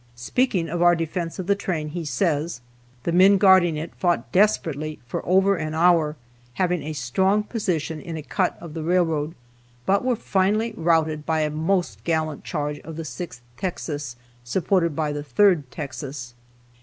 [0.15, 2.61] Speaking of our defense of the train, he says:
[3.03, 6.15] "The men guarding it fought desperately for over an hour,
[6.55, 9.35] having a strong position in a cut of the railroad,
[9.85, 15.11] but were finally routed by a most gallant charge of the Sixth Texas, supported by
[15.11, 16.33] the Third Texas."